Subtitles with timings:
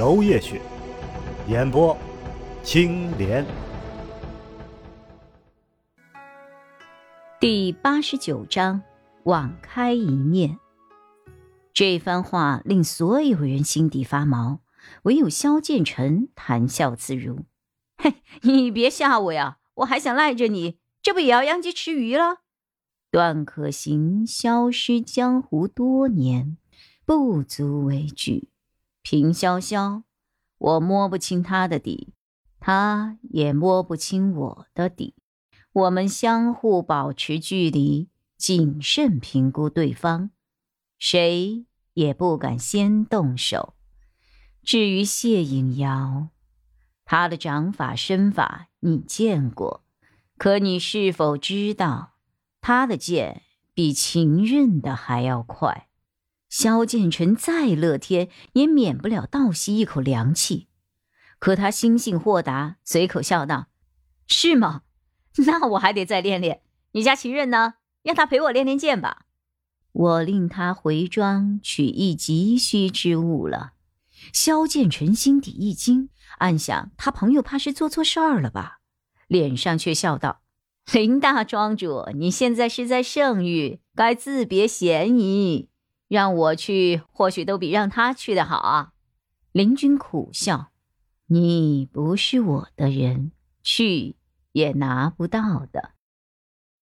[0.00, 0.58] 娄烨雪，
[1.46, 1.94] 演播
[2.62, 3.44] 青莲。
[7.38, 8.80] 第八十九章，
[9.24, 10.58] 网开一面。
[11.74, 14.60] 这番话令所有人心底发毛，
[15.02, 17.44] 唯有萧剑尘谈笑自如。
[18.02, 19.58] 嘿，你别吓我呀！
[19.74, 22.36] 我还想赖着你，这不也要殃及池鱼了？
[23.10, 26.56] 段可行消失江湖多年，
[27.04, 28.48] 不足为惧。
[29.10, 30.04] 平潇潇，
[30.56, 32.14] 我摸不清他的底，
[32.60, 35.16] 他也摸不清我的底。
[35.72, 40.30] 我们相互保持距离，谨慎评估对方，
[40.96, 43.74] 谁也不敢先动手。
[44.62, 46.28] 至于谢影瑶。
[47.04, 49.82] 他的掌法身法你见过，
[50.38, 52.12] 可你是否知道，
[52.60, 53.42] 他的剑
[53.74, 55.88] 比秦刃的还要快？
[56.50, 60.66] 萧剑尘再乐天，也免不了倒吸一口凉气。
[61.38, 63.68] 可他心性豁达，随口笑道
[64.26, 64.82] ：“是吗？
[65.46, 66.62] 那我还得再练练。
[66.92, 67.74] 你家秦刃呢？
[68.02, 69.26] 让他陪我练练剑吧。
[69.92, 73.74] 我令他回庄取一急需之物了。”
[74.34, 76.10] 萧剑尘心底一惊。
[76.38, 78.80] 暗想，他朋友怕是做错事儿了吧？
[79.28, 80.42] 脸上却笑道
[80.92, 85.68] ：“林大庄主，你现在是在圣域，该自别嫌疑。
[86.10, 88.92] 让我去，或许都比让他去的好啊。”
[89.52, 90.72] 林君苦笑
[91.28, 93.30] ：“你不是我的人，
[93.62, 94.16] 去
[94.52, 95.92] 也拿不到的。”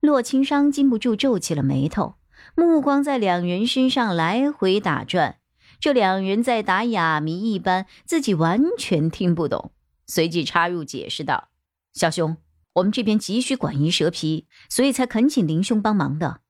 [0.01, 2.15] 洛青商禁不住皱起了眉头，
[2.55, 5.39] 目光在两人身上来回打转。
[5.81, 9.73] 这两人在打哑谜一般，自己完全听不懂。
[10.07, 11.51] 随即插入解释道
[11.95, 12.37] ：“小兄，
[12.75, 16.41] 我们这边急需管医蛇皮，所以才恳请林兄帮忙的。”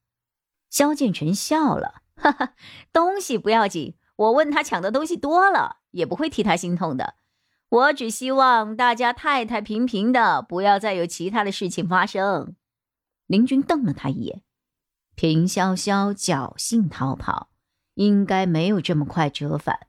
[0.71, 2.55] 萧剑尘笑了：“哈哈，
[2.93, 7.15] 东西不要紧，我问他抢的东西多了，也不会替他心痛的。
[7.69, 12.55] 我只希望大家太太平平的，不要再有其他的事情发生。”
[13.27, 14.43] 林君瞪了他一眼，
[15.15, 17.51] 平潇潇侥幸逃跑。
[17.99, 19.89] 应该没有这么快折返。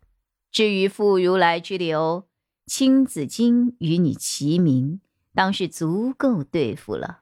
[0.51, 2.27] 至于傅如来之流，
[2.65, 4.99] 青子金与你齐名，
[5.35, 7.19] 当是足够对付了。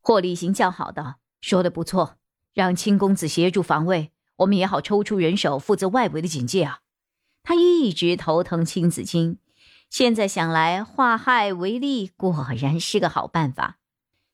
[0.00, 2.16] 霍立行叫好道：“说的不错，
[2.52, 6.80] 让青公子协助防卫，我们也好抽出人手负责外围的警戒啊。”
[7.42, 9.38] 他一直头疼青子金，
[9.88, 13.78] 现在想来化害为利，果然是个好办法。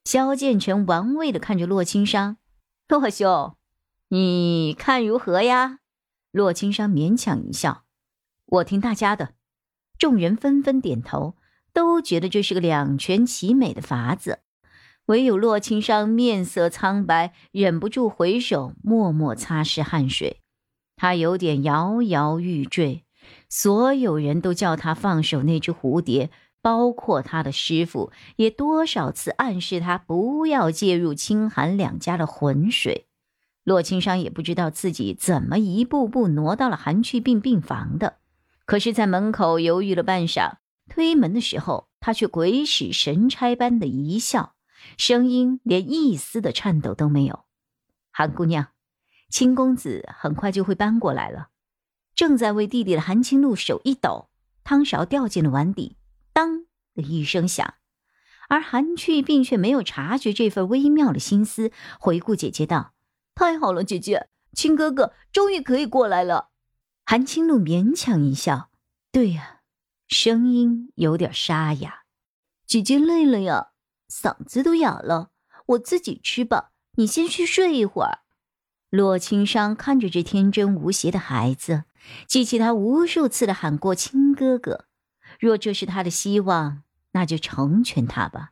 [0.04, 2.38] 萧剑尘玩味的看着洛青商
[2.88, 3.54] ：“洛兄，
[4.08, 5.78] 你看如何呀？”
[6.32, 7.84] 洛青山勉强一笑
[8.46, 9.34] ：“我听大家的。”
[9.98, 11.36] 众人纷纷点头，
[11.72, 14.40] 都觉得这是个两全其美的法子。
[15.06, 20.38] 唯有洛青商面色苍白，忍不住回首，默默擦拭汗水。
[20.96, 23.04] 他有点摇摇欲坠。
[23.48, 26.30] 所有人都叫他放手那只蝴蝶，
[26.60, 33.06] 包括他的师傅，也多少次暗示他不要介入清寒两家的浑水。
[33.62, 38.16] 洛青商也不知道自己怎么一步步挪到了韩去病病房的，
[38.64, 40.54] 可是，在门口犹豫了半晌，
[40.88, 44.54] 推门的时候，他却鬼使神差般的一笑，
[44.96, 47.44] 声音连一丝的颤抖都没有
[48.10, 48.68] ：“韩姑娘，
[49.28, 51.48] 青公子很快就会搬过来了。”
[52.14, 54.28] 正在为弟弟的韩青露手一抖，
[54.64, 55.96] 汤勺掉进了碗底，
[56.32, 57.74] 当的一声响，
[58.48, 62.92] 而韩去病却没有察觉这份微妙的心思，回顾姐姐道。
[63.34, 66.50] 太好了，姐姐，青哥哥终于可以过来了。
[67.04, 68.68] 韩青露勉强一笑
[69.10, 69.62] ：“对呀，
[70.06, 72.02] 声音有点沙哑。
[72.66, 73.71] 姐姐累了呀，
[74.12, 75.30] 嗓子都哑了。
[75.66, 78.18] 我自己吃吧，你先去睡一会儿。”
[78.90, 81.84] 洛青商看着这天真无邪的孩子，
[82.26, 84.84] 记起他无数次的喊过“亲哥哥”，
[85.40, 86.82] 若这是他的希望，
[87.12, 88.50] 那就成全他吧。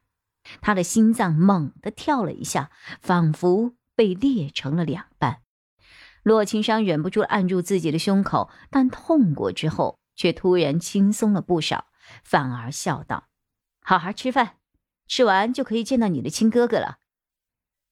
[0.63, 2.71] 他的心脏猛地跳了一下，
[3.03, 3.75] 仿佛……
[3.97, 5.43] 被裂成了两半，
[6.23, 11.89] 洛青山忍不住按住自己的胸口，但痛过之后，却突然轻松了不少，
[12.25, 13.25] 反而笑道
[13.85, 14.55] ：“好好吃饭，
[15.11, 16.99] 吃完就可以见到你的亲哥哥了。”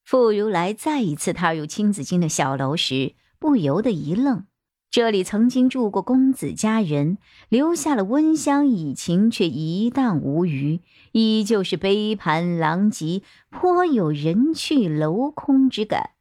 [0.05, 4.45] 傅如来再一次踏入青子金的小楼时，不由得一愣，
[4.89, 7.17] 这里曾经住过公子家人，
[7.49, 10.81] 留下了温香以情，却一荡无余，
[11.11, 16.11] 依旧是杯盘狼藉，颇有人去楼空之感。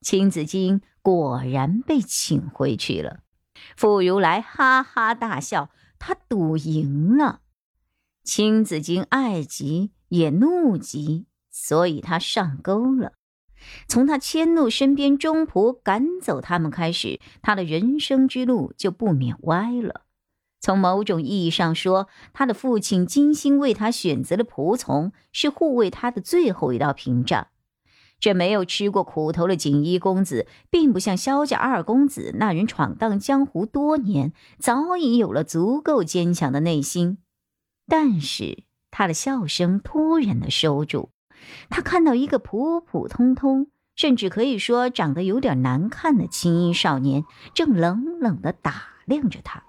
[0.00, 3.20] 青子衿果然被请回去了。
[3.76, 7.40] 傅如来哈哈大笑，他赌赢了。
[8.22, 13.12] 青子衿爱极也怒极，所以他上钩了。
[13.88, 20.02] 从他迁怒身边中仆赶走他们开始，他的人生之路就不免歪了。
[20.60, 27.48] 从某种意义上说，他的父亲精心为他选择了仆从，是护卫他的最后一道屏障。
[28.20, 37.18] 这没有吃过苦头的锦衣公子，并不像萧家二公子那人闯荡江湖多年，早已有了足够坚强的内心。
[37.86, 41.10] 但是他的笑声突然的收住。
[41.70, 47.24] 他看到一个普普通通，甚至可以说长得有点难看的青衣少年，
[47.54, 49.62] 正冷冷的打量着他。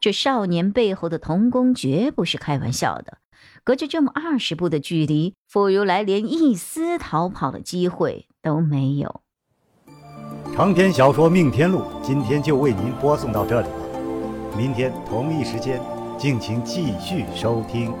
[0.00, 3.18] 这少年背后的童工绝不是开玩笑的。
[3.62, 9.22] 隔着这么二十步的距离，傅如来连一丝逃跑的机会都没有。
[10.54, 15.80] 长篇小说《命天录》今天就为您播送到这里了，明天同一时间，
[16.18, 17.92] 敬请继续收听。